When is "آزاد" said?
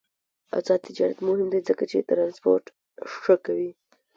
0.57-0.79